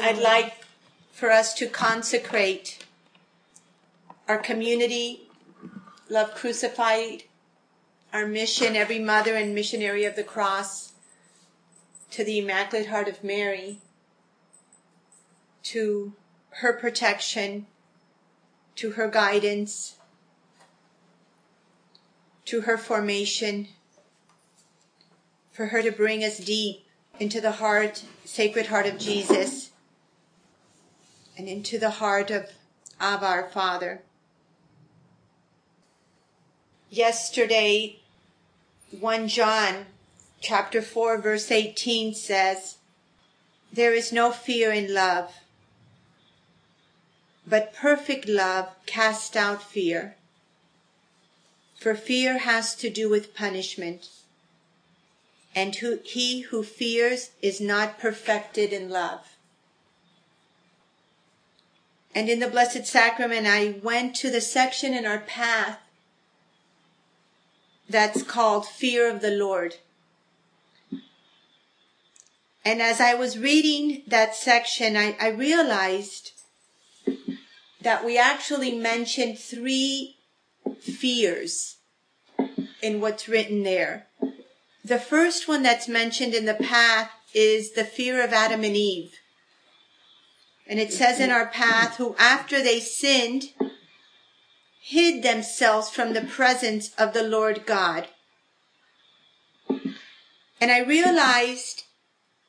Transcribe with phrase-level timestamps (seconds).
[0.00, 0.54] I'd like
[1.12, 2.84] for us to consecrate
[4.28, 5.28] our community,
[6.08, 7.24] Love Crucified,
[8.12, 10.92] our mission, every mother and missionary of the cross,
[12.10, 13.78] to the Immaculate Heart of Mary,
[15.64, 16.12] to
[16.56, 17.66] her protection,
[18.76, 19.96] to her guidance,
[22.44, 23.68] to her formation,
[25.50, 26.84] for her to bring us deep
[27.18, 29.71] into the heart, sacred heart of Jesus,
[31.36, 32.50] and into the heart of
[33.00, 34.02] our Father.
[36.90, 38.00] Yesterday,
[38.98, 39.86] 1 John
[40.40, 42.76] chapter 4 verse 18 says,
[43.72, 45.32] There is no fear in love,
[47.46, 50.16] but perfect love casts out fear.
[51.78, 54.08] For fear has to do with punishment
[55.54, 59.31] and who, he who fears is not perfected in love.
[62.14, 65.78] And in the Blessed Sacrament, I went to the section in our path
[67.88, 69.76] that's called Fear of the Lord.
[72.64, 76.32] And as I was reading that section, I, I realized
[77.80, 80.16] that we actually mentioned three
[80.80, 81.78] fears
[82.80, 84.06] in what's written there.
[84.84, 89.18] The first one that's mentioned in the path is the fear of Adam and Eve.
[90.66, 93.52] And it says in our path, who after they sinned,
[94.80, 98.08] hid themselves from the presence of the Lord God.
[100.60, 101.84] And I realized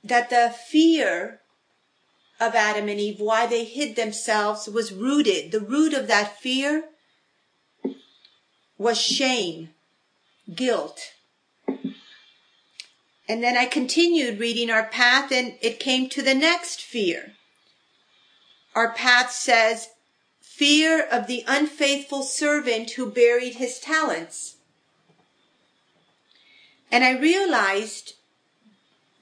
[0.04, 1.42] that the fear
[2.40, 5.52] of Adam and Eve, why they hid themselves, was rooted.
[5.52, 6.86] The root of that fear
[8.78, 9.70] was shame,
[10.54, 11.14] guilt.
[13.28, 17.34] And then I continued reading our path and it came to the next fear.
[18.76, 19.90] Our path says,
[20.40, 24.56] fear of the unfaithful servant who buried his talents.
[26.92, 28.14] And I realized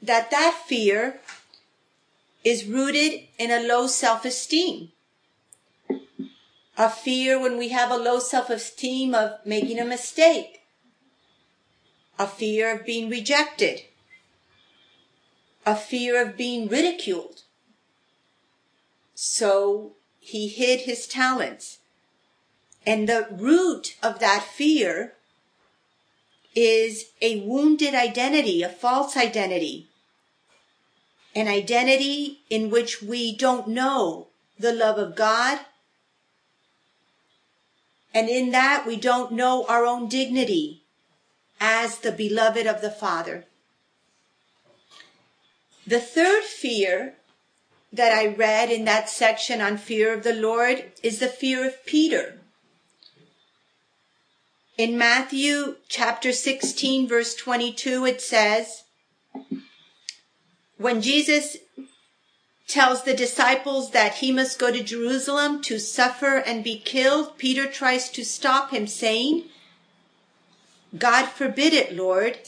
[0.02, 1.20] that that fear
[2.44, 4.92] is rooted in a low self-esteem.
[6.78, 10.62] A fear when we have a low self-esteem of making a mistake.
[12.18, 13.84] A fear of being rejected
[15.66, 17.41] a fear of being ridiculed.
[19.24, 21.78] So he hid his talents.
[22.88, 25.14] And the root of that fear
[26.56, 29.90] is a wounded identity, a false identity.
[31.36, 35.60] An identity in which we don't know the love of God.
[38.16, 40.82] And in that we don't know our own dignity
[41.60, 43.46] as the beloved of the Father.
[45.86, 47.18] The third fear
[47.94, 51.86] that I read in that section on fear of the Lord is the fear of
[51.86, 52.40] Peter.
[54.78, 58.84] In Matthew chapter 16 verse 22 it says,
[60.78, 61.58] when Jesus
[62.68, 67.68] tells the disciples that he must go to Jerusalem to suffer and be killed, Peter
[67.68, 69.44] tries to stop him saying,
[70.98, 72.40] God forbid it, Lord.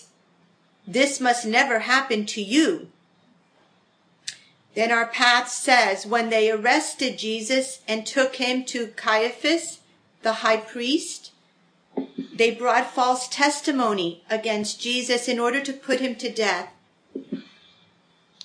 [0.88, 2.88] This must never happen to you.
[4.75, 9.79] Then our path says, when they arrested Jesus and took him to Caiaphas,
[10.23, 11.31] the high priest,
[12.34, 16.69] they brought false testimony against Jesus in order to put him to death.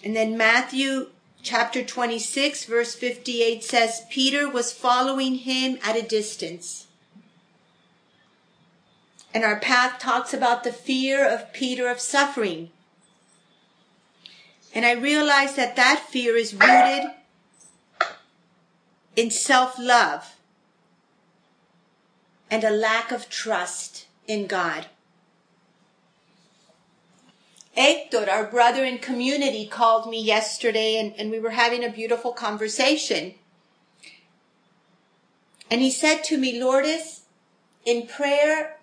[0.05, 1.09] And then Matthew
[1.43, 6.87] chapter 26 verse 58 says, Peter was following him at a distance.
[9.33, 12.71] And our path talks about the fear of Peter of suffering.
[14.75, 17.11] And I realize that that fear is rooted
[19.17, 20.37] in self-love
[22.51, 24.87] and a lack of trust in God.
[27.75, 32.33] Hector, our brother in community, called me yesterday and, and we were having a beautiful
[32.33, 33.35] conversation.
[35.71, 37.23] And he said to me, Lourdes,
[37.85, 38.79] in prayer,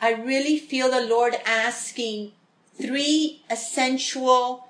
[0.00, 2.32] I really feel the Lord asking
[2.74, 4.68] three essential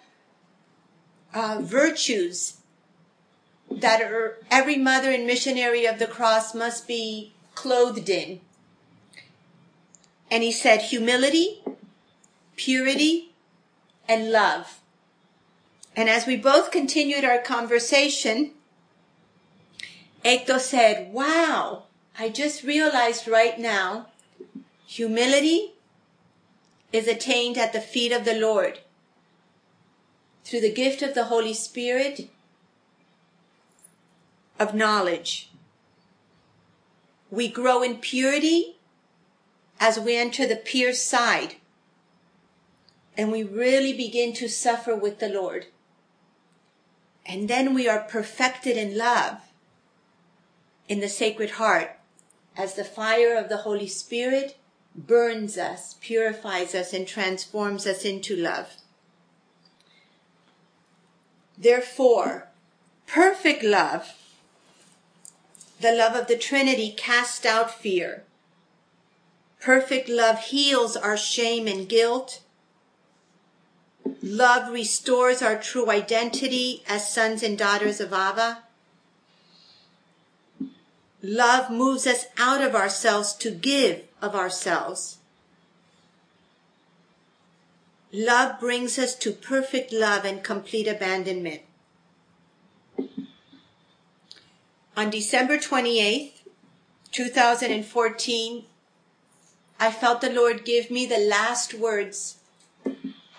[1.33, 2.59] uh, virtues
[3.71, 8.41] that are, every mother and missionary of the cross must be clothed in.
[10.31, 11.63] And he said humility,
[12.57, 13.33] purity,
[14.09, 14.81] and love.
[15.97, 18.53] And as we both continued our conversation,
[20.25, 21.85] Hector said, wow,
[22.19, 24.09] I just realized right now,
[24.87, 25.74] humility,
[26.95, 28.79] is attained at the feet of the Lord.
[30.45, 32.29] through the gift of the Holy Spirit
[34.59, 35.49] of knowledge.
[37.31, 38.77] We grow in purity
[39.81, 41.57] as we enter the pierced side
[43.17, 45.67] and we really begin to suffer with the Lord.
[47.25, 49.39] And then we are perfected in love
[50.89, 51.99] in the Sacred Heart
[52.55, 54.59] as the fire of the Holy Spirit
[54.95, 58.77] burns us, purifies us, and transforms us into love.
[61.59, 62.49] Therefore,
[63.07, 64.15] perfect love,
[65.81, 68.25] the love of the Trinity, casts out fear.
[69.61, 72.41] Perfect love heals our shame and guilt.
[74.23, 78.65] Love restores our true identity as sons and daughters of Abba.
[81.23, 85.19] Love moves us out of ourselves to give of ourselves.
[88.11, 91.61] Love brings us to perfect love and complete abandonment.
[94.97, 96.33] On December 28th,
[97.11, 98.65] 2014,
[99.79, 102.37] I felt the Lord give me the last words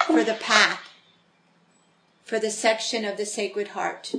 [0.05, 0.81] for the path,
[2.23, 4.13] for the section of the Sacred Heart.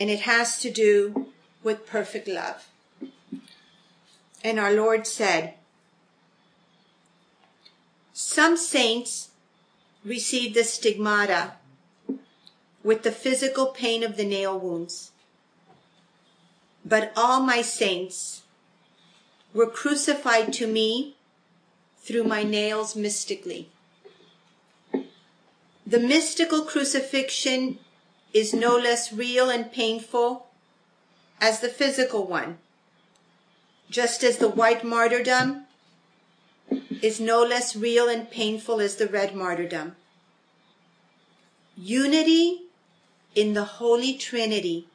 [0.00, 1.28] And it has to do
[1.62, 2.66] with perfect love.
[4.44, 5.54] And our Lord said,
[8.12, 9.30] some saints
[10.04, 11.54] receive the stigmata
[12.84, 15.10] with the physical pain of the nail wounds.
[16.84, 18.42] But all my saints
[19.54, 21.16] were crucified to me
[21.98, 23.70] through my nails mystically.
[25.86, 27.78] The mystical crucifixion
[28.34, 30.48] is no less real and painful
[31.40, 32.58] as the physical one,
[33.90, 35.66] just as the white martyrdom
[37.02, 39.94] is no less real and painful as the red martyrdom.
[41.76, 42.62] Unity
[43.34, 44.86] in the Holy Trinity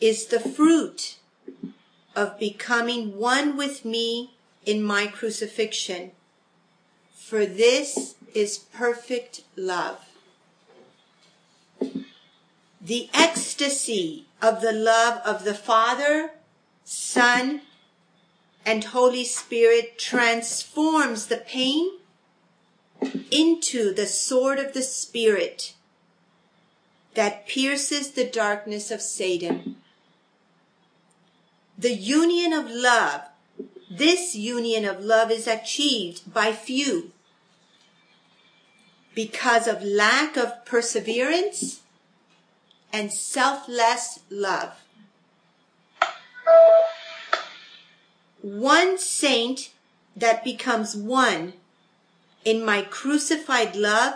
[0.00, 1.16] is the fruit
[2.14, 4.34] of becoming one with me
[4.64, 6.12] in my crucifixion.
[7.14, 10.04] For this is perfect love.
[12.80, 16.32] The ecstasy of the love of the Father,
[16.86, 17.60] Son,
[18.64, 21.98] and Holy Spirit transforms the pain
[23.30, 25.74] into the sword of the Spirit
[27.14, 29.76] that pierces the darkness of Satan.
[31.76, 33.22] The union of love
[33.90, 37.12] this union of love is achieved by few
[39.14, 41.80] because of lack of perseverance
[42.92, 44.85] and selfless love.
[48.42, 49.70] One saint
[50.14, 51.54] that becomes one
[52.44, 54.14] in my crucified love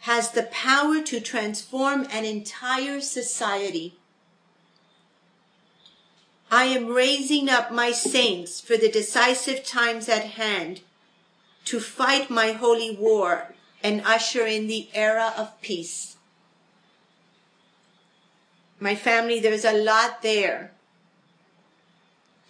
[0.00, 3.94] has the power to transform an entire society.
[6.50, 10.82] I am raising up my saints for the decisive times at hand
[11.64, 16.16] to fight my holy war and usher in the era of peace.
[18.78, 20.73] My family, there's a lot there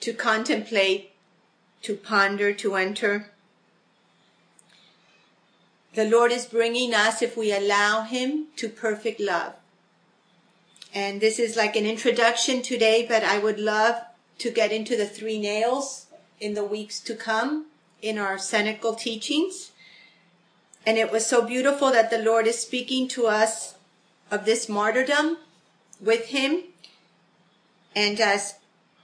[0.05, 1.13] to contemplate,
[1.81, 3.31] to ponder, to enter.
[5.95, 9.55] The Lord is bringing us, if we allow Him, to perfect love.
[10.93, 13.97] And this is like an introduction today, but I would love
[14.41, 16.07] to get into the three nails
[16.39, 17.69] in the weeks to come
[18.03, 19.71] in our Cenacle teachings.
[20.85, 23.77] And it was so beautiful that the Lord is speaking to us
[24.31, 25.39] of this martyrdom
[25.99, 26.65] with him.
[27.97, 28.57] And as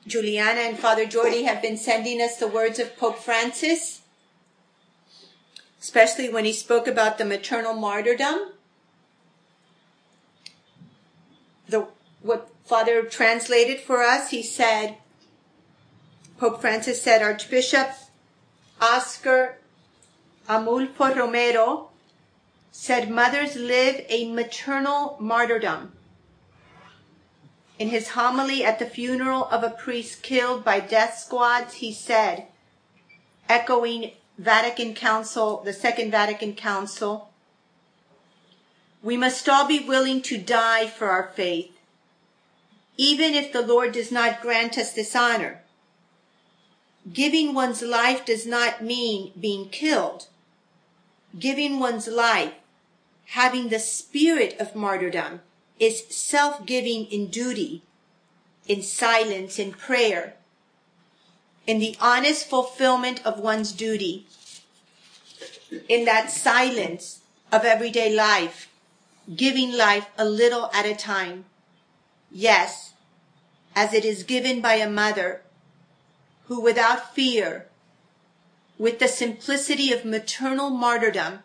[0.07, 4.01] Juliana and Father Jordi have been sending us the words of Pope Francis,
[5.81, 8.53] especially when he spoke about the maternal martyrdom,
[11.69, 11.87] the
[12.23, 14.97] what Father translated for us, he said,
[16.39, 17.91] Pope Francis said, Archbishop
[18.81, 19.59] Oscar
[20.49, 21.91] Arnulfo Romero
[22.73, 25.93] said mothers live a maternal martyrdom.
[27.81, 32.47] In his homily at the funeral of a priest killed by death squads, he said,
[33.49, 37.31] echoing Vatican Council, the Second Vatican Council,
[39.03, 41.71] we must all be willing to die for our faith,
[42.99, 45.63] even if the Lord does not grant us this honor.
[47.11, 50.27] Giving one's life does not mean being killed.
[51.39, 52.53] Giving one's life,
[53.29, 55.41] having the spirit of martyrdom,
[55.81, 57.83] is self-giving in duty,
[58.69, 60.35] in silence, in prayer,
[61.67, 64.27] in the honest fulfillment of one's duty.
[65.89, 67.21] in that silence
[67.53, 68.69] of everyday life,
[69.37, 71.45] giving life a little at a time.
[72.31, 72.93] Yes,
[73.75, 75.43] as it is given by a mother
[76.47, 77.67] who without fear,
[78.79, 81.41] with the simplicity of maternal martyrdom,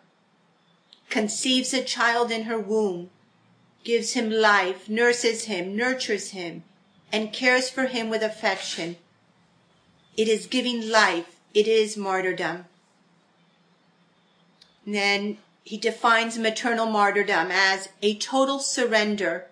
[1.08, 3.10] conceives a child in her womb,
[3.86, 6.64] gives him life, nurses him, nurtures him,
[7.12, 8.96] and cares for him with affection.
[10.16, 11.36] It is giving life.
[11.54, 12.64] It is martyrdom.
[14.84, 19.46] And then he defines maternal martyrdom as a total surrender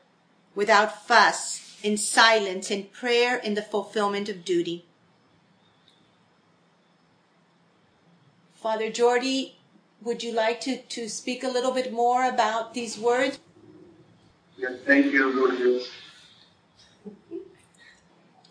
[0.56, 4.84] without fuss, in silence, in prayer, in the fulfillment of duty.
[8.60, 9.52] Father Jordi,
[10.02, 13.38] would you like to, to speak a little bit more about these words?
[14.56, 15.88] Yes, thank you, Lourdes.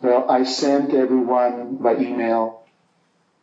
[0.02, 2.66] Well, I sent everyone by email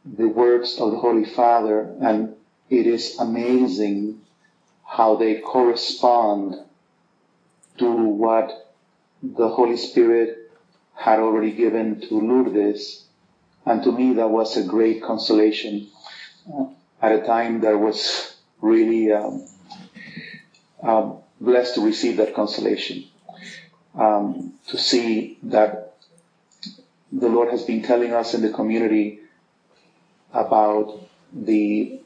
[0.04, 2.36] the words of the Holy Father, and
[2.68, 4.20] it is amazing
[4.84, 6.56] how they correspond
[7.78, 8.74] to what
[9.22, 10.50] the Holy Spirit
[10.94, 13.06] had already given to Lourdes.
[13.64, 15.88] And to me, that was a great consolation
[17.00, 19.46] at a time that was really um,
[20.82, 23.04] um, blessed to receive that consolation.
[23.94, 25.94] Um, to see that
[27.10, 29.20] the Lord has been telling us in the community
[30.32, 31.00] about
[31.32, 32.00] the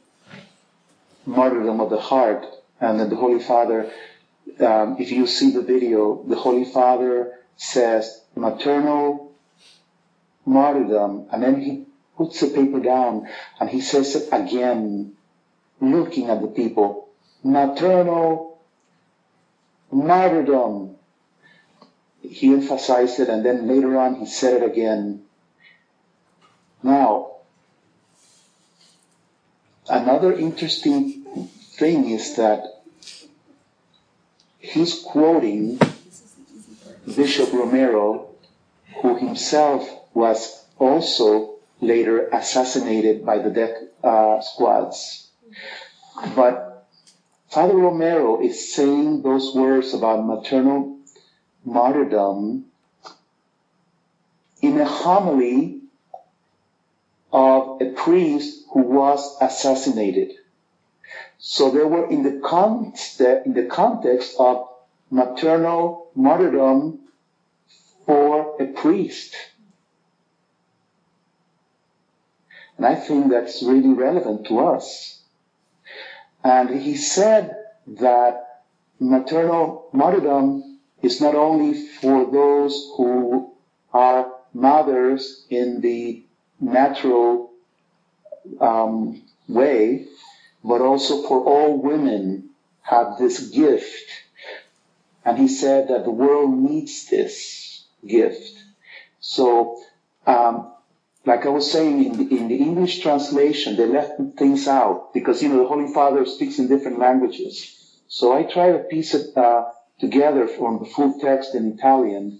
[1.25, 2.45] martyrdom of the heart,
[2.79, 3.91] and then the Holy Father,
[4.59, 9.31] um, if you see the video, the Holy Father says maternal
[10.45, 11.85] martyrdom, and then he
[12.17, 13.27] puts the paper down
[13.59, 15.15] and he says it again,
[15.81, 17.09] looking at the people,
[17.43, 18.54] maternal
[19.95, 20.95] martyrdom.
[22.21, 25.23] He emphasized it and then later on he said it again.
[26.83, 27.37] Now,
[29.87, 31.23] another interesting
[31.77, 32.81] thing is that
[34.59, 35.79] he's quoting
[37.15, 38.29] Bishop Romero,
[39.01, 45.29] who himself was also later assassinated by the death uh, squads.
[46.35, 46.74] But
[47.55, 50.99] Father Romero is saying those words about maternal
[51.63, 52.65] martyrdom
[54.61, 55.79] in a homily
[57.31, 60.33] of a priest who was assassinated.
[61.37, 64.67] So they were in the context, in the context of
[65.09, 67.07] maternal martyrdom
[68.05, 69.33] for a priest.
[72.75, 75.21] And I think that's really relevant to us.
[76.45, 78.61] And he said that
[78.99, 83.55] maternal martyrdom is not only for those who
[83.91, 86.23] are mothers in the
[86.59, 87.51] natural
[88.61, 90.05] um, way,
[90.63, 92.51] but also for all women
[92.83, 94.07] have this gift.
[95.25, 98.55] And he said that the world needs this gift.
[99.19, 99.81] So
[100.27, 100.74] um,
[101.25, 105.41] like I was saying in the, in the English translation, they left things out because,
[105.41, 107.99] you know, the Holy Father speaks in different languages.
[108.07, 109.63] So I tried to piece it uh,
[109.99, 112.39] together from the full text in Italian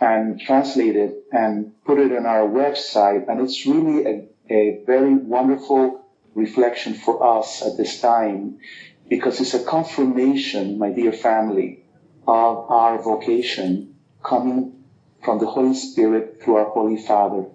[0.00, 3.28] and translate it and put it on our website.
[3.28, 8.58] And it's really a, a very wonderful reflection for us at this time
[9.08, 11.84] because it's a confirmation, my dear family,
[12.26, 14.84] of our vocation coming
[15.24, 17.46] from the Holy Spirit through our Holy Father.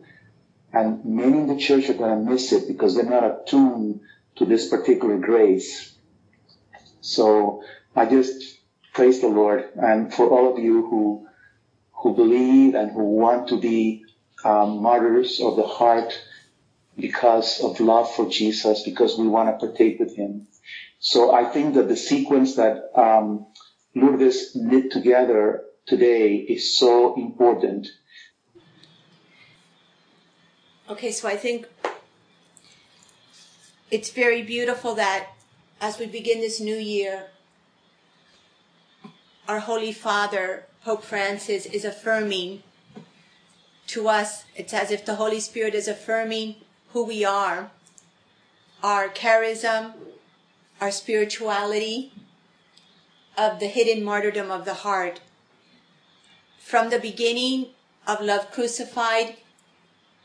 [0.73, 4.01] And many in the church are going to miss it because they're not attuned
[4.37, 5.93] to this particular grace.
[7.01, 7.63] So
[7.95, 8.59] I just
[8.93, 11.27] praise the Lord and for all of you who,
[11.93, 14.05] who believe and who want to be
[14.43, 16.13] um, martyrs of the heart
[16.97, 20.47] because of love for Jesus, because we want to partake with Him.
[20.99, 23.47] So I think that the sequence that um,
[23.95, 27.87] Lourdes knit together today is so important
[30.89, 31.67] Okay, so I think
[33.89, 35.29] it's very beautiful that
[35.79, 37.27] as we begin this new year,
[39.47, 42.63] our Holy Father, Pope Francis, is affirming
[43.87, 46.55] to us, it's as if the Holy Spirit is affirming
[46.93, 47.71] who we are,
[48.83, 49.93] our charism,
[50.79, 52.13] our spirituality,
[53.37, 55.19] of the hidden martyrdom of the heart.
[56.59, 57.67] From the beginning
[58.07, 59.37] of Love Crucified,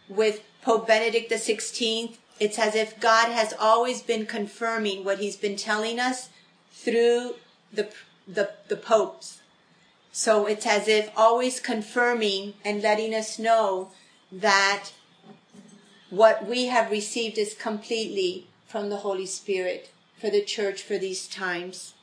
[0.09, 5.57] with Pope Benedict XVI, it's as if God has always been confirming what he's been
[5.57, 6.29] telling us
[6.73, 7.37] through
[7.73, 7.89] the,
[8.27, 9.41] the, the popes.
[10.13, 13.91] So it's as if always confirming and letting us know
[14.33, 14.91] that
[16.11, 19.91] what we have received is completely from the Holy Spirit.
[20.19, 21.95] for the church for these times.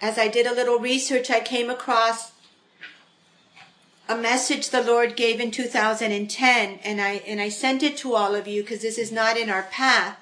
[0.00, 2.31] As I did a little research, I came across
[4.08, 8.34] a message the Lord gave in 2010 and I and I sent it to all
[8.34, 10.18] of you because this is not in our path.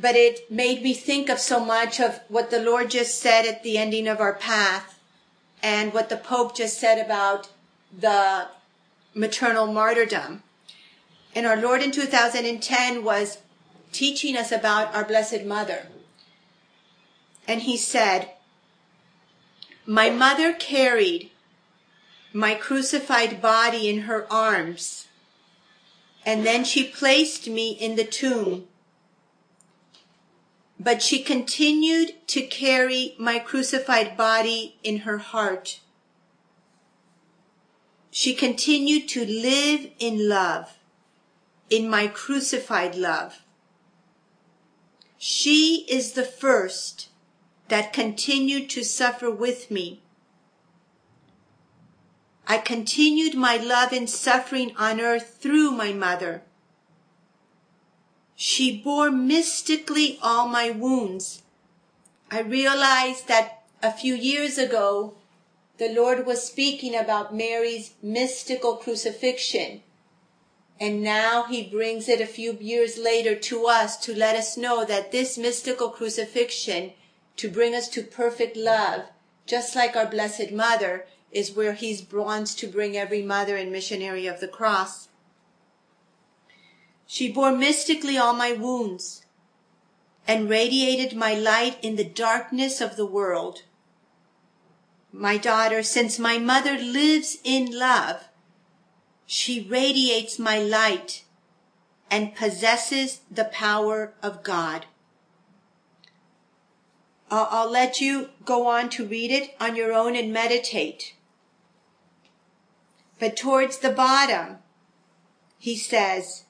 [0.00, 3.62] But it made me think of so much of what the Lord just said at
[3.62, 4.98] the ending of our path
[5.62, 7.48] and what the Pope just said about
[7.96, 8.46] the
[9.14, 10.42] maternal martyrdom.
[11.34, 13.38] And our Lord in 2010 was
[13.92, 15.86] teaching us about our Blessed Mother.
[17.46, 18.30] And he said,
[19.86, 21.30] My mother carried
[22.32, 25.06] my crucified body in her arms,
[26.26, 28.66] and then she placed me in the tomb.
[30.78, 35.80] But she continued to carry my crucified body in her heart.
[38.10, 40.78] She continued to live in love,
[41.70, 43.42] in my crucified love.
[45.16, 47.08] She is the first
[47.68, 50.00] that continued to suffer with me.
[52.50, 56.40] I continued my love and suffering on earth through my mother.
[58.34, 61.42] She bore mystically all my wounds.
[62.30, 65.14] I realized that a few years ago,
[65.76, 69.82] the Lord was speaking about Mary's mystical crucifixion.
[70.80, 74.86] And now he brings it a few years later to us to let us know
[74.86, 76.92] that this mystical crucifixion
[77.36, 79.02] to bring us to perfect love,
[79.46, 84.26] just like our Blessed Mother, is where He's bronze to bring every mother and missionary
[84.26, 85.08] of the cross.
[87.06, 89.24] She bore mystically all my wounds
[90.26, 93.62] and radiated my light in the darkness of the world.
[95.10, 98.28] My daughter, since my mother lives in love,
[99.24, 101.24] she radiates my light
[102.10, 104.86] and possesses the power of God.
[107.30, 111.14] I'll, I'll let you go on to read it on your own and meditate.
[113.18, 114.58] But towards the bottom,
[115.58, 116.44] he says,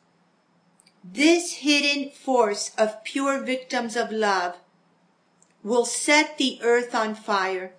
[1.03, 4.57] this hidden force of pure victims of love
[5.63, 7.73] will set the earth on fire.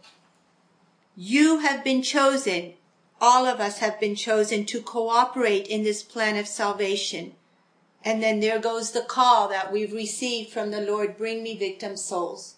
[1.15, 2.73] You have been chosen,
[3.21, 7.33] all of us have been chosen to cooperate in this plan of salvation.
[8.03, 11.97] And then there goes the call that we've received from the Lord, bring me victim
[11.97, 12.55] souls.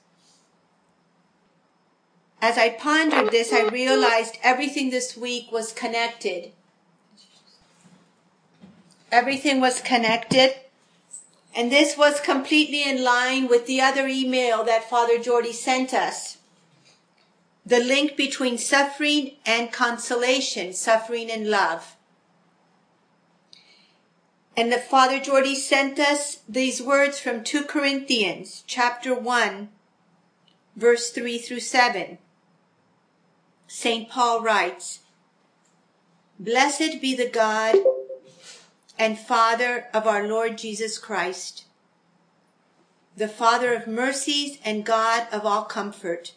[2.42, 6.52] As I pondered this, I realized everything this week was connected.
[9.12, 10.56] Everything was connected.
[11.56, 16.38] And this was completely in line with the other email that Father Jordy sent us.
[17.64, 21.96] The link between suffering and consolation, suffering and love.
[24.58, 29.70] And the Father Jordy sent us these words from 2 Corinthians chapter 1,
[30.76, 32.18] verse 3 through 7.
[33.74, 34.10] St.
[34.10, 35.00] Paul writes,
[36.38, 37.78] Blessed be the God
[39.00, 41.64] and Father of our Lord Jesus Christ,
[43.16, 46.34] the Father of mercies and God of all comfort,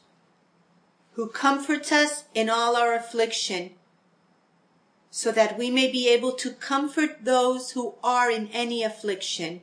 [1.14, 3.72] who comforts us in all our affliction,
[5.10, 9.60] so that we may be able to comfort those who are in any affliction,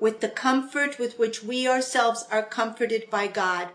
[0.00, 3.68] with the comfort with which we ourselves are comforted by God.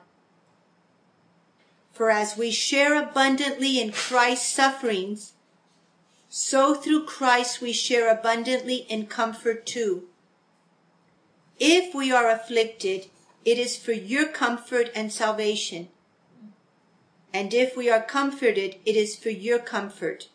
[1.99, 5.33] For as we share abundantly in Christ's sufferings,
[6.29, 10.07] so through Christ we share abundantly in comfort too.
[11.59, 13.07] If we are afflicted,
[13.43, 15.89] it is for your comfort and salvation.
[17.33, 20.29] And if we are comforted, it is for your comfort,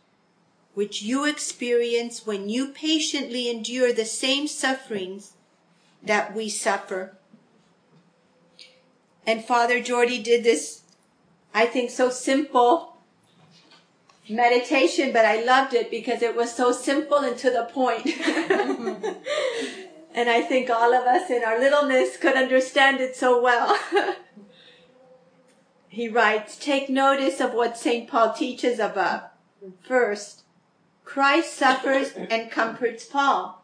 [0.74, 5.32] which you experience when you patiently endure the same sufferings
[6.02, 7.16] that we suffer.
[9.26, 10.82] And Father Jordy did this
[11.54, 12.94] I think, so simple
[14.28, 18.06] meditation, but I loved it because it was so simple and to the point.
[20.14, 23.78] and I think all of us in our littleness could understand it so well.
[25.88, 28.08] he writes, take notice of what St.
[28.08, 29.22] Paul teaches above.
[29.82, 30.42] First,
[31.04, 33.62] Christ suffers and comforts Paul.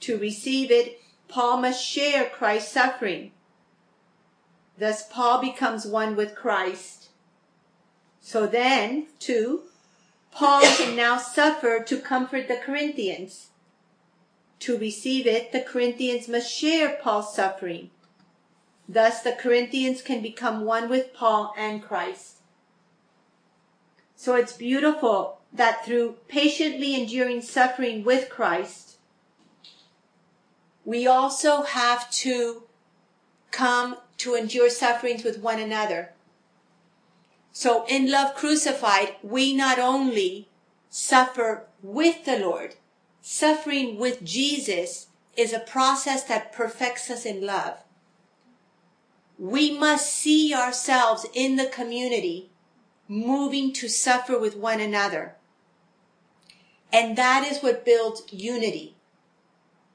[0.00, 3.32] To receive it, Paul must share Christ's suffering.
[4.78, 7.08] Thus Paul becomes one with Christ.
[8.20, 9.62] So then, too,
[10.30, 13.48] Paul can now suffer to comfort the Corinthians.
[14.60, 17.90] To receive it, the Corinthians must share Paul's suffering.
[18.88, 22.38] Thus the Corinthians can become one with Paul and Christ.
[24.16, 28.96] So it's beautiful that through patiently enduring suffering with Christ,
[30.84, 32.62] we also have to
[33.50, 36.10] come to endure sufferings with one another.
[37.52, 40.48] So in Love Crucified, we not only
[40.88, 42.74] suffer with the Lord,
[43.20, 47.78] suffering with Jesus is a process that perfects us in love.
[49.38, 52.50] We must see ourselves in the community
[53.08, 55.36] moving to suffer with one another.
[56.92, 58.96] And that is what builds unity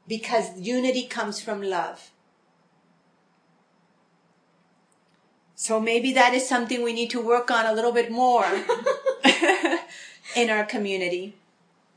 [0.08, 2.12] because unity comes from love.
[5.62, 8.46] So maybe that is something we need to work on a little bit more
[10.36, 11.36] in our community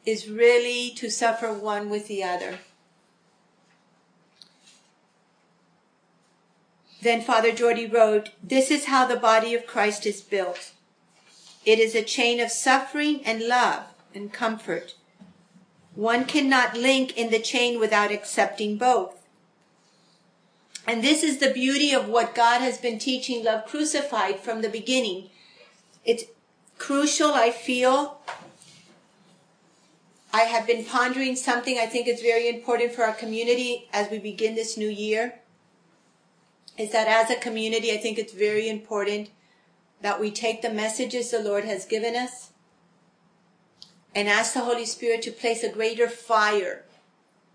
[0.04, 2.58] is really to suffer one with the other.
[7.02, 10.72] Then Father Jordy wrote, This is how the body of Christ is built.
[11.64, 14.96] It is a chain of suffering and love and comfort.
[15.94, 19.21] One cannot link in the chain without accepting both.
[20.86, 24.68] And this is the beauty of what God has been teaching Love Crucified from the
[24.68, 25.30] beginning.
[26.04, 26.24] It's
[26.78, 28.20] crucial, I feel.
[30.32, 34.18] I have been pondering something I think is very important for our community as we
[34.18, 35.34] begin this new year
[36.78, 39.30] is that as a community, I think it's very important
[40.00, 42.50] that we take the messages the Lord has given us
[44.14, 46.84] and ask the Holy Spirit to place a greater fire,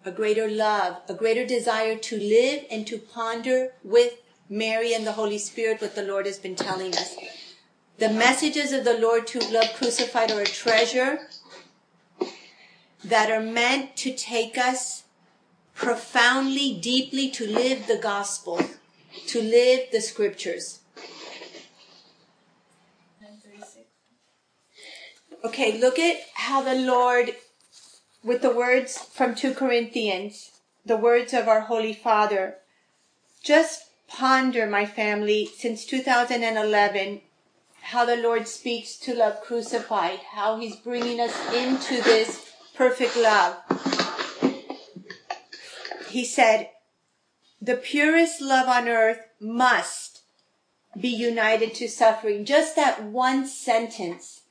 [0.07, 4.13] a greater love, a greater desire to live and to ponder with
[4.49, 7.15] Mary and the Holy Spirit what the Lord has been telling us.
[7.97, 11.27] The messages of the Lord to love crucified are a treasure
[13.03, 15.03] that are meant to take us
[15.75, 18.61] profoundly, deeply to live the gospel
[19.27, 20.79] to live the scriptures.
[25.43, 27.35] Okay, look at how the Lord,
[28.27, 32.57] with the words from 2 Corinthians, the words of our Holy Father,
[33.41, 37.21] just ponder, my family, since 2011,
[37.83, 43.55] how the Lord speaks to love crucified, how He's bringing us into this perfect love.
[46.09, 46.69] He said,
[47.61, 50.23] the purest love on earth must
[50.99, 52.43] be united to suffering.
[52.43, 54.41] Just that one sentence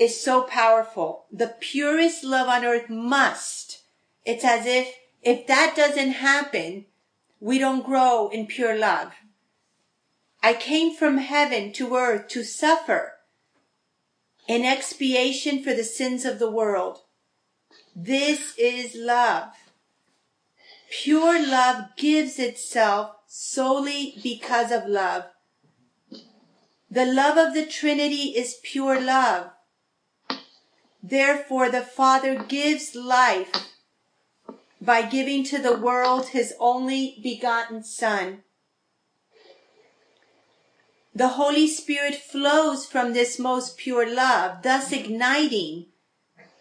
[0.00, 1.26] is so powerful.
[1.30, 3.82] The purest love on earth must.
[4.24, 4.88] It's as if,
[5.22, 6.86] if that doesn't happen,
[7.38, 9.12] we don't grow in pure love.
[10.42, 13.12] I came from heaven to earth to suffer
[14.48, 17.00] in expiation for the sins of the world.
[17.94, 19.52] This is love.
[20.90, 25.24] Pure love gives itself solely because of love.
[26.90, 29.50] The love of the Trinity is pure love.
[31.02, 33.50] Therefore, the Father gives life
[34.80, 38.42] by giving to the world his only begotten Son.
[41.14, 45.86] The Holy Spirit flows from this most pure love, thus igniting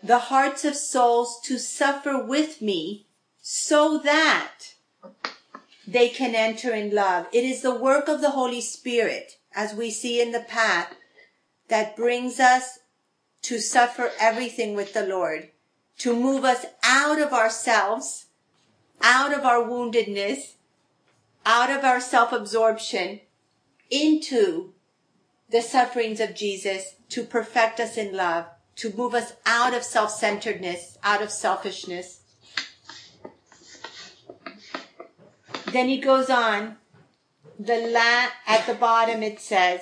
[0.01, 3.05] the hearts of souls to suffer with me
[3.41, 4.73] so that
[5.87, 7.27] they can enter in love.
[7.31, 10.93] It is the work of the Holy Spirit, as we see in the path,
[11.67, 12.78] that brings us
[13.41, 15.49] to suffer everything with the Lord,
[15.99, 18.25] to move us out of ourselves,
[19.01, 20.55] out of our woundedness,
[21.45, 23.21] out of our self-absorption,
[23.89, 24.73] into
[25.49, 30.97] the sufferings of Jesus to perfect us in love, to move us out of self-centeredness,
[31.03, 32.21] out of selfishness.
[35.71, 36.77] Then he goes on.
[37.61, 39.81] The la at the bottom it says,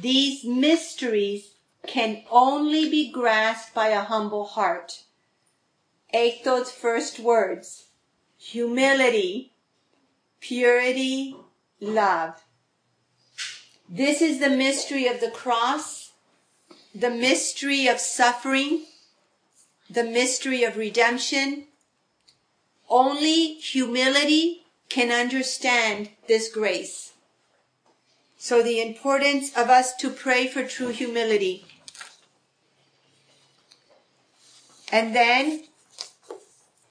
[0.00, 1.55] these mysteries
[1.86, 5.02] can only be grasped by a humble heart.
[6.12, 7.86] Hector's first words,
[8.38, 9.52] humility,
[10.40, 11.36] purity,
[11.80, 12.42] love.
[13.88, 16.12] This is the mystery of the cross,
[16.94, 18.84] the mystery of suffering,
[19.88, 21.66] the mystery of redemption.
[22.88, 27.12] Only humility can understand this grace.
[28.38, 31.64] So the importance of us to pray for true humility.
[34.92, 35.64] And then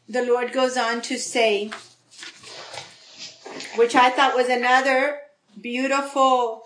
[0.07, 1.71] the Lord goes on to say,
[3.75, 5.19] which I thought was another
[5.59, 6.63] beautiful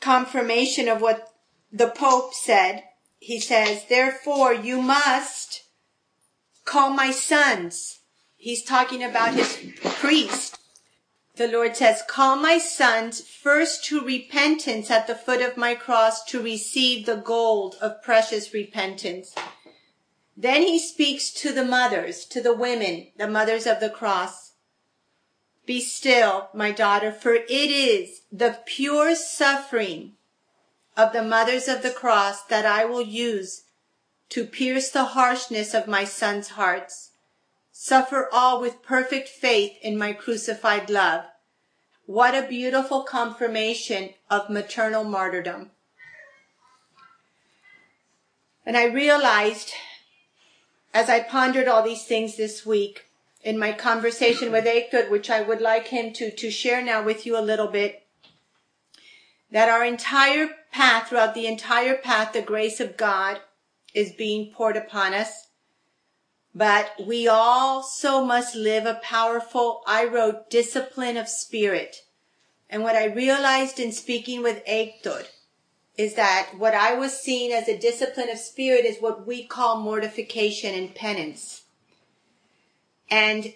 [0.00, 1.32] confirmation of what
[1.72, 2.84] the Pope said.
[3.18, 5.64] He says, therefore you must
[6.64, 8.00] call my sons
[8.44, 10.58] He's talking about his priest.
[11.36, 16.22] The Lord says, call my sons first to repentance at the foot of my cross
[16.26, 19.34] to receive the gold of precious repentance.
[20.36, 24.52] Then he speaks to the mothers, to the women, the mothers of the cross.
[25.64, 30.12] Be still, my daughter, for it is the pure suffering
[30.96, 33.62] of the mothers of the cross that I will use
[34.30, 37.12] to pierce the harshness of my sons' hearts.
[37.70, 41.24] Suffer all with perfect faith in my crucified love.
[42.06, 45.70] What a beautiful confirmation of maternal martyrdom.
[48.66, 49.72] And I realized
[50.94, 53.06] as I pondered all these things this week
[53.42, 57.26] in my conversation with Hector, which I would like him to, to share now with
[57.26, 58.06] you a little bit,
[59.50, 63.40] that our entire path, throughout the entire path, the grace of God
[63.92, 65.48] is being poured upon us.
[66.54, 71.96] But we also must live a powerful, I wrote, discipline of spirit.
[72.70, 75.24] And what I realized in speaking with Hector
[75.96, 79.80] is that what I was seeing as a discipline of spirit is what we call
[79.80, 81.64] mortification and penance.
[83.10, 83.54] And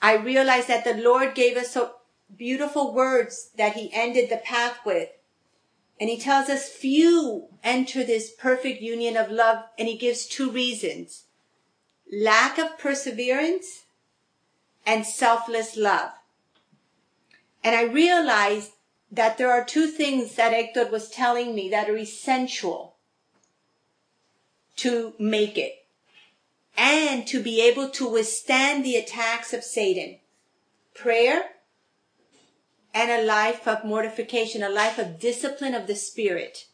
[0.00, 1.92] I realized that the Lord gave us so
[2.36, 5.10] beautiful words that he ended the path with.
[6.00, 10.50] And he tells us few enter this perfect union of love and he gives two
[10.50, 11.24] reasons.
[12.12, 13.84] Lack of perseverance
[14.84, 16.10] and selfless love.
[17.62, 18.72] And I realized
[19.12, 22.96] that there are two things that Hector was telling me that are essential
[24.76, 25.74] to make it
[26.76, 30.18] and to be able to withstand the attacks of Satan.
[30.94, 31.42] Prayer
[32.94, 36.66] and a life of mortification, a life of discipline of the spirit.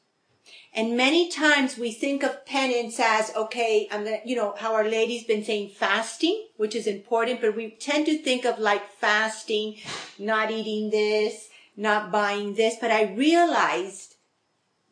[0.75, 4.85] And many times we think of penance as, okay, I'm gonna, you know, how our
[4.85, 9.79] lady's been saying fasting, which is important, but we tend to think of like fasting,
[10.19, 11.48] not eating this,
[11.79, 14.17] not buying this, but I realized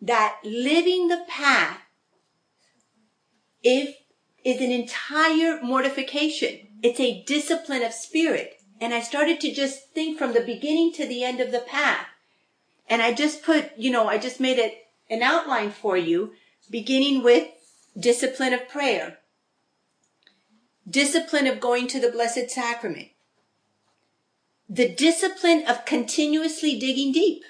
[0.01, 1.81] that living the path
[3.63, 3.97] if
[4.45, 6.69] is an entire mortification.
[6.81, 8.55] It's a discipline of spirit.
[8.81, 12.07] And I started to just think from the beginning to the end of the path.
[12.89, 14.75] And I just put, you know, I just made it
[15.11, 16.33] an outline for you,
[16.71, 17.49] beginning with
[17.99, 19.19] discipline of prayer,
[20.89, 23.09] discipline of going to the Blessed Sacrament,
[24.69, 27.45] the discipline of continuously digging deep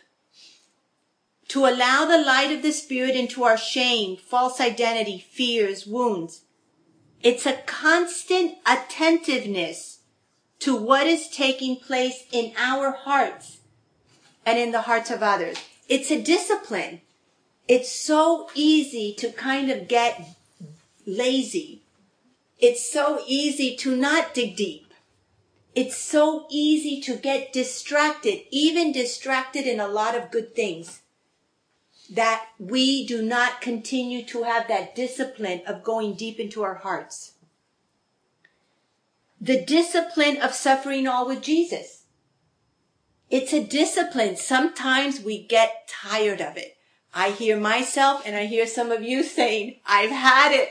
[1.48, 6.42] to allow the light of the Spirit into our shame, false identity, fears, wounds.
[7.22, 10.00] It's a constant attentiveness
[10.60, 13.58] to what is taking place in our hearts
[14.44, 15.56] and in the hearts of others.
[15.88, 17.00] It's a discipline.
[17.68, 20.36] It's so easy to kind of get
[21.06, 21.82] lazy.
[22.58, 24.85] It's so easy to not dig deep.
[25.76, 31.02] It's so easy to get distracted, even distracted in a lot of good things,
[32.08, 37.32] that we do not continue to have that discipline of going deep into our hearts.
[39.38, 42.04] The discipline of suffering all with Jesus.
[43.28, 44.36] It's a discipline.
[44.36, 46.78] Sometimes we get tired of it.
[47.12, 50.70] I hear myself and I hear some of you saying, I've had it.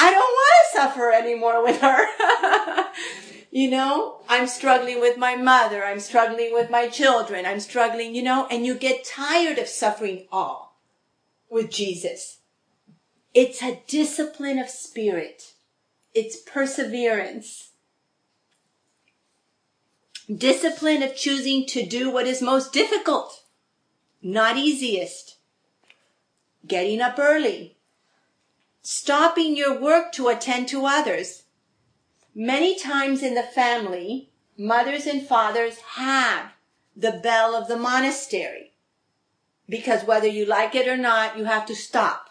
[0.00, 2.88] I don't want to suffer anymore with her.
[3.50, 5.84] you know, I'm struggling with my mother.
[5.84, 7.44] I'm struggling with my children.
[7.44, 10.78] I'm struggling, you know, and you get tired of suffering all
[11.50, 12.38] with Jesus.
[13.34, 15.54] It's a discipline of spirit.
[16.14, 17.70] It's perseverance.
[20.32, 23.42] Discipline of choosing to do what is most difficult,
[24.22, 25.38] not easiest.
[26.66, 27.77] Getting up early,
[28.90, 31.42] stopping your work to attend to others.
[32.34, 36.52] Many times in the family, mothers and fathers have
[36.96, 38.72] the bell of the monastery
[39.68, 42.30] because whether you like it or not, you have to stop.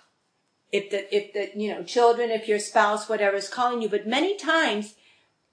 [0.71, 4.07] If the, if the, you know, children, if your spouse, whatever is calling you, but
[4.07, 4.95] many times,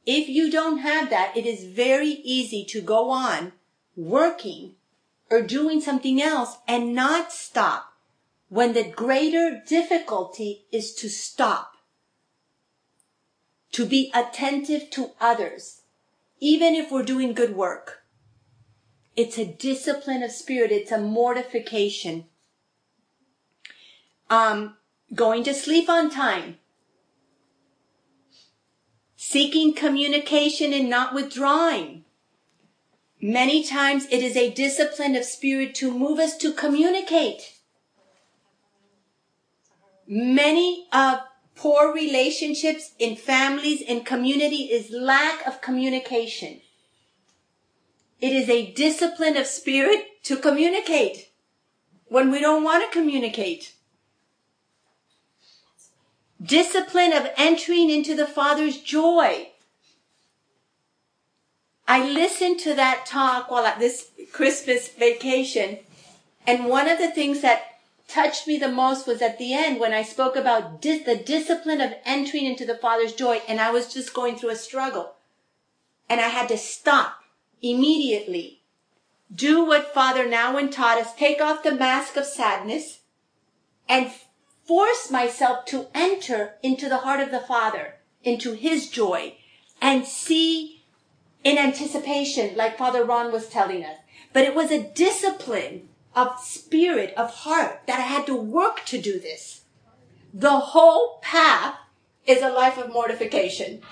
[0.06, 3.52] if you don't have that, it is very easy to go on
[3.94, 4.76] working
[5.30, 7.93] or doing something else and not stop
[8.48, 11.72] when the greater difficulty is to stop,
[13.72, 15.82] to be attentive to others,
[16.40, 18.04] even if we're doing good work.
[19.16, 20.72] It's a discipline of spirit.
[20.72, 22.24] It's a mortification.
[24.28, 24.76] Um,
[25.14, 26.58] going to sleep on time.
[29.16, 32.04] Seeking communication and not withdrawing.
[33.20, 37.53] Many times it is a discipline of spirit to move us to communicate
[40.06, 41.20] many of
[41.54, 46.60] poor relationships in families and community is lack of communication.
[48.20, 51.28] It is a discipline of spirit to communicate
[52.06, 53.74] when we don't want to communicate.
[56.44, 59.48] discipline of entering into the Father's joy.
[61.86, 65.78] I listened to that talk while at this Christmas vacation,
[66.46, 67.73] and one of the things that
[68.08, 71.80] touched me the most was at the end when I spoke about dis- the discipline
[71.80, 75.14] of entering into the Father's joy, and I was just going through a struggle.
[76.08, 77.24] And I had to stop
[77.62, 78.62] immediately.
[79.34, 81.14] Do what Father Nouwen taught us.
[81.14, 83.00] Take off the mask of sadness
[83.88, 84.10] and
[84.64, 89.36] force myself to enter into the heart of the Father, into His joy,
[89.80, 90.82] and see
[91.42, 93.98] in anticipation, like Father Ron was telling us.
[94.32, 99.00] But it was a discipline of spirit, of heart, that I had to work to
[99.00, 99.62] do this.
[100.32, 101.76] The whole path
[102.26, 103.82] is a life of mortification.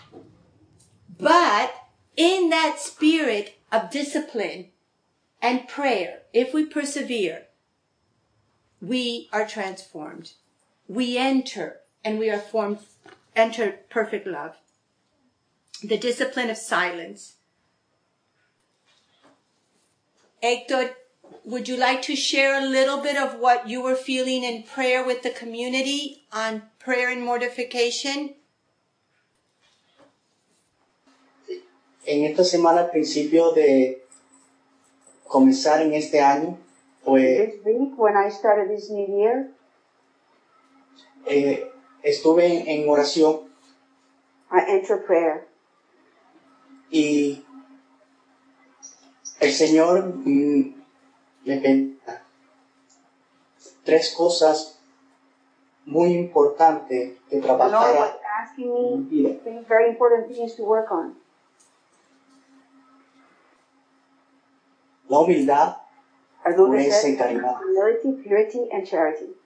[1.19, 1.75] But
[2.17, 4.69] in that spirit of discipline
[5.41, 7.47] and prayer, if we persevere,
[8.81, 10.33] we are transformed.
[10.89, 12.79] We enter and we are formed,
[13.37, 14.57] enter perfect love.
[15.83, 17.37] The discipline of silence.
[20.43, 20.97] Hector,
[21.45, 25.05] would you like to share a little bit of what you were feeling in prayer
[25.05, 28.35] with the community on prayer and mortification?
[32.07, 34.03] En esta semana, al principio de
[35.29, 36.59] comenzar en este año,
[37.05, 39.51] pues This week, when I started this new year,
[41.27, 41.69] eh,
[42.03, 43.49] estuve en, en oración
[44.51, 45.47] I entered prayer.
[46.91, 47.43] y
[49.41, 50.82] el Señor mm,
[51.45, 52.23] me pedía
[53.85, 54.79] tres cosas
[55.85, 57.41] muy importantes que
[58.57, 61.17] things, very important things to work on.
[65.09, 65.77] La humildad,
[66.45, 67.57] Pureza y caridad.
[67.61, 69.37] humility, purity, and charity.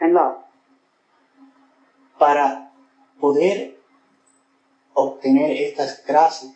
[0.00, 0.36] And love.
[2.18, 2.72] para
[3.20, 3.78] poder
[4.94, 6.52] obtener estas gracias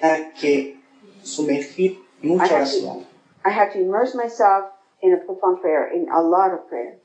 [0.00, 0.80] tenía que
[1.22, 3.06] sumergir mucha I had to- oración
[3.44, 4.66] I had to immerse myself
[5.02, 6.98] in a profound prayer, in a lot of prayer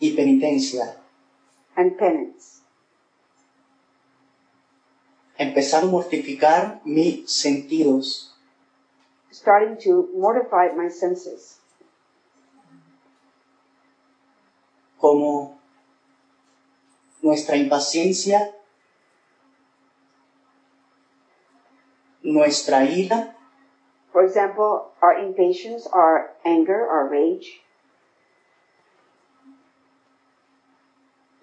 [0.00, 0.96] y penitencia.
[1.76, 2.60] and penance.
[5.36, 8.30] Empezar a mortificar mis sentidos
[9.32, 11.58] Starting to mortify my senses.
[15.00, 15.58] como
[17.20, 18.54] nuestra impaciencia,
[22.44, 23.34] nuestra ira,
[24.12, 27.60] For example, our impatience, our anger, our rage.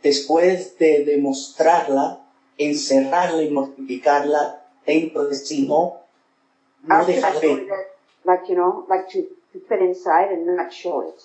[0.02, 2.22] después de demostrarla,
[2.58, 6.02] encerrarla y mortificarla dentro de sí, no,
[6.84, 7.68] no dejar ver.
[8.26, 9.22] like, you know, like to,
[9.54, 11.22] to put inside and not show it.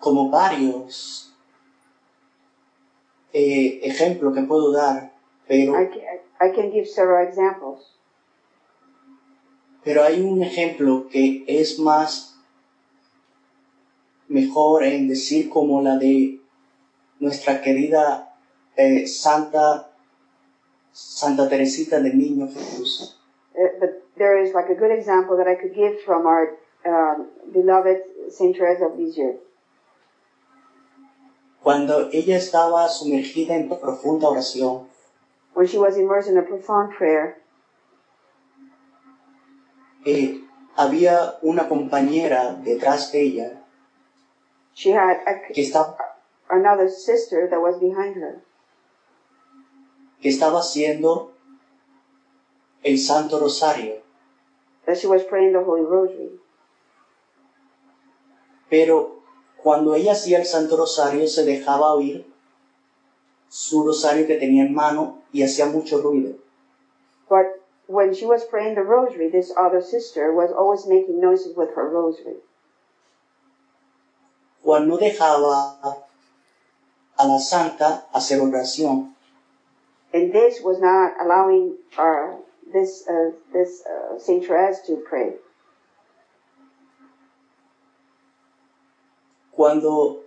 [0.00, 1.34] como varios
[3.32, 5.12] eh, ejemplos que puedo dar,
[5.48, 5.88] pero, I
[6.40, 7.96] I can give several examples.
[9.86, 12.34] pero hay un ejemplo que es más
[14.26, 16.40] mejor en decir como la de
[17.20, 18.34] nuestra querida
[18.76, 19.92] eh, Santa
[20.90, 23.16] Santa Teresita del Niño Jesús.
[23.54, 27.28] Uh, but there is like a good example that I could give from our um,
[27.52, 29.38] beloved Saint Therese of Lisieux.
[31.62, 34.88] Cuando ella estaba sumergida en profunda oración,
[35.56, 37.34] When she was immersed in a profound prayer,
[40.04, 40.38] eh,
[40.76, 43.62] había una compañera detrás de ella
[44.74, 45.96] she had a, que estaba,
[46.50, 48.42] another sister that was behind her.
[50.20, 51.30] que estaba haciendo
[52.82, 54.02] el Santo Rosario.
[54.84, 56.38] That she was praying the Holy Rosary.
[58.68, 59.22] Pero
[59.56, 62.26] cuando ella hacía el Santo Rosario se dejaba oír
[63.48, 66.34] su rosario que tenía en mano y hacía mucho ruido.
[67.28, 71.74] But when she was praying the Rosary, this other sister was always making noises with
[71.74, 72.36] her Rosary.
[74.62, 75.78] Juan no dejaba
[77.16, 79.12] a la santa hacer oración.
[80.12, 82.36] And this was not allowing uh,
[82.72, 85.34] this uh, this uh, Saint Therese to pray.
[89.52, 90.20] Cuando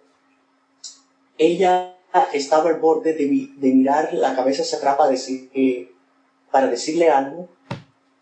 [1.38, 1.99] ella
[2.34, 3.26] estaba al borde de,
[3.57, 5.91] de mirar la cabeza hacia atrás para, decir, eh,
[6.51, 7.47] para decirle algo,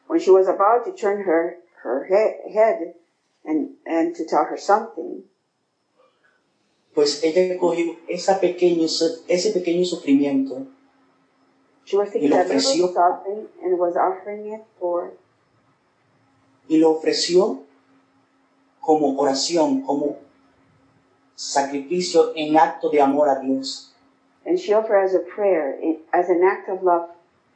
[0.10, 2.96] When she was about to turn her her he- head
[3.44, 5.24] and and to tell her something,
[6.94, 8.86] pues ella cogió esa pequeño,
[9.28, 10.66] ese pequeño sufrimiento
[11.86, 12.90] she was Y lo ofreció.
[13.62, 15.14] and was offering it for
[16.70, 17.64] y lo ofreció
[18.82, 20.18] como oración, como
[21.38, 23.94] sacrificio en acto de amor a Dios.
[24.46, 25.78] And she offered as a prayer,
[26.12, 27.10] as an act of love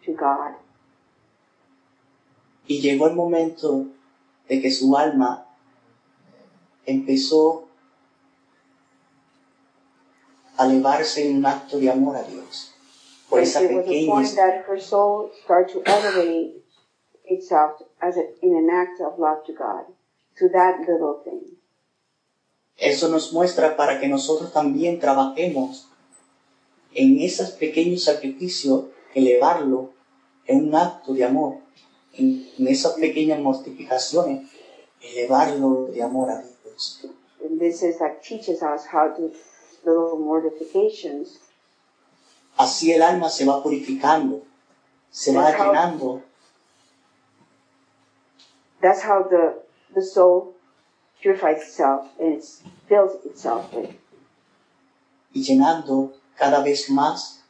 [0.05, 0.55] to God.
[2.67, 3.87] Y llegó el momento
[4.47, 5.45] de que su alma
[6.85, 7.67] empezó
[10.57, 12.73] a elevarse en un acto de amor a Dios.
[13.29, 16.63] Por And esa pequeña that her soul started to elevate
[17.25, 19.85] itself as a, in an act of love to God,
[20.37, 21.57] to that little thing.
[22.81, 25.87] Eso nos muestra para que nosotros también trabajemos
[26.93, 29.91] en esos pequeños sacrificios, elevarlo
[30.47, 31.57] en un acto de amor,
[32.13, 34.49] en, esas pequeñas mortificaciones,
[34.99, 37.05] elevarlo de amor a Dios.
[37.43, 39.31] And this is like teaches us how to
[39.85, 41.39] little mortifications.
[42.57, 44.41] Así el alma se va purificando,
[45.11, 46.21] se va how- llenando
[48.81, 49.61] That's how the
[49.93, 50.55] the soul
[51.21, 52.45] purifies itself and it
[52.87, 53.95] fills itself with.
[55.33, 57.43] y llenando cada vez más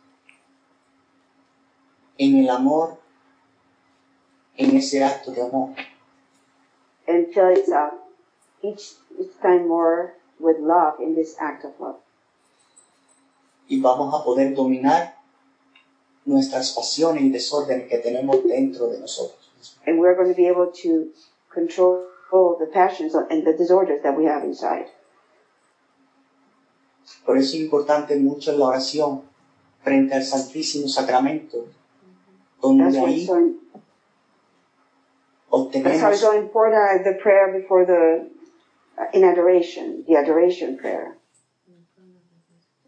[2.18, 2.98] en el amor,
[4.58, 5.76] en ese acto de amor.
[7.08, 7.94] and fill itself
[8.62, 12.00] each, each time more with love in this act of love.
[13.68, 15.16] y vamos a poder dominar
[16.26, 19.40] nuestras pasiones y desórdenes que tenemos dentro de nosotros.
[19.88, 21.12] And we're going to be able to
[21.50, 24.86] control the passions and the disorders that we have inside.
[27.26, 29.22] Por eso es importante mucho la oración
[29.84, 31.68] frente al Santísimo Sacramento,
[32.62, 33.34] donde why ahí so,
[35.52, 38.30] that's how obtenemos it's so important the prayer before the,
[38.98, 41.18] uh, in adoration, the adoration prayer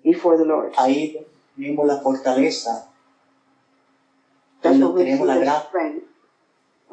[0.04, 0.72] before the Lord.
[0.78, 1.18] ahí
[1.58, 2.90] vemos la fortaleza,
[4.62, 6.13] That's donde where we see obtenemos la gracia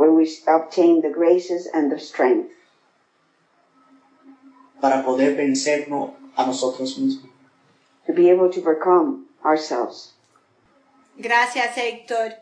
[0.00, 2.48] where we obtain the graces and the strength
[4.80, 7.28] para poder vencernos a nosotros mismos.
[8.06, 10.14] to be able to overcome ourselves.
[11.20, 12.39] Gracias, Héctor.